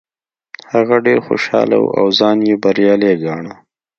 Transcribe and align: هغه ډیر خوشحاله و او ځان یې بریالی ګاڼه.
هغه 0.73 0.95
ډیر 1.05 1.17
خوشحاله 1.27 1.77
و 1.81 1.85
او 1.99 2.05
ځان 2.19 2.37
یې 2.47 2.55
بریالی 2.63 3.13
ګاڼه. 3.23 3.53